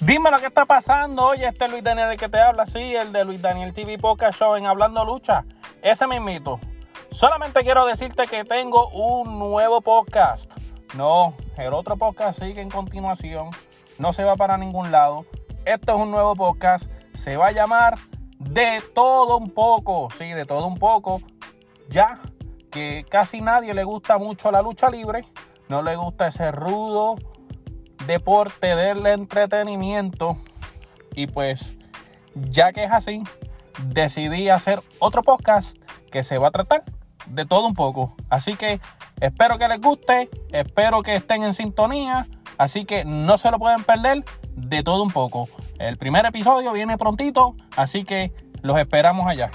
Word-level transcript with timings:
Dime 0.00 0.30
lo 0.30 0.38
que 0.38 0.46
está 0.46 0.64
pasando. 0.64 1.26
Oye, 1.26 1.48
este 1.48 1.64
es 1.64 1.72
Luis 1.72 1.82
Daniel 1.82 2.12
el 2.12 2.16
que 2.16 2.28
te 2.28 2.38
habla, 2.38 2.66
sí, 2.66 2.94
el 2.94 3.10
de 3.10 3.24
Luis 3.24 3.42
Daniel 3.42 3.74
TV 3.74 3.98
Podcast 3.98 4.38
Show 4.38 4.54
en 4.54 4.64
Hablando 4.64 5.04
Lucha. 5.04 5.44
Ese 5.82 6.06
me 6.06 6.16
invito. 6.16 6.60
Solamente 7.10 7.64
quiero 7.64 7.84
decirte 7.84 8.26
que 8.26 8.44
tengo 8.44 8.90
un 8.90 9.40
nuevo 9.40 9.80
podcast. 9.80 10.52
No, 10.94 11.34
el 11.56 11.74
otro 11.74 11.96
podcast 11.96 12.38
sigue 12.38 12.60
en 12.62 12.70
continuación. 12.70 13.50
No 13.98 14.12
se 14.12 14.22
va 14.22 14.36
para 14.36 14.56
ningún 14.56 14.92
lado. 14.92 15.26
Este 15.64 15.90
es 15.90 15.98
un 15.98 16.12
nuevo 16.12 16.36
podcast. 16.36 16.88
Se 17.14 17.36
va 17.36 17.48
a 17.48 17.52
llamar 17.52 17.98
De 18.38 18.80
todo 18.94 19.36
un 19.36 19.50
poco. 19.50 20.10
Sí, 20.16 20.28
de 20.28 20.46
todo 20.46 20.68
un 20.68 20.78
poco. 20.78 21.20
Ya 21.88 22.20
que 22.70 23.04
casi 23.10 23.40
nadie 23.40 23.74
le 23.74 23.82
gusta 23.82 24.16
mucho 24.16 24.52
la 24.52 24.62
lucha 24.62 24.90
libre. 24.90 25.24
No 25.68 25.82
le 25.82 25.96
gusta 25.96 26.28
ese 26.28 26.52
rudo 26.52 27.16
deporte 28.08 28.74
del 28.74 29.06
entretenimiento. 29.06 30.36
Y 31.14 31.28
pues, 31.28 31.78
ya 32.34 32.72
que 32.72 32.84
es 32.84 32.90
así, 32.90 33.22
decidí 33.84 34.48
hacer 34.48 34.80
otro 34.98 35.22
podcast 35.22 35.76
que 36.10 36.24
se 36.24 36.38
va 36.38 36.48
a 36.48 36.50
tratar 36.50 36.82
de 37.26 37.44
todo 37.44 37.66
un 37.66 37.74
poco. 37.74 38.16
Así 38.30 38.56
que 38.56 38.80
espero 39.20 39.58
que 39.58 39.68
les 39.68 39.80
guste, 39.80 40.30
espero 40.50 41.02
que 41.02 41.14
estén 41.14 41.44
en 41.44 41.52
sintonía. 41.52 42.26
Así 42.56 42.84
que 42.86 43.04
no 43.04 43.38
se 43.38 43.50
lo 43.50 43.58
pueden 43.58 43.84
perder 43.84 44.24
de 44.54 44.82
todo 44.82 45.02
un 45.02 45.10
poco. 45.10 45.46
El 45.78 45.98
primer 45.98 46.24
episodio 46.26 46.72
viene 46.72 46.96
prontito, 46.96 47.54
así 47.76 48.04
que 48.04 48.32
los 48.62 48.78
esperamos 48.78 49.28
allá. 49.28 49.50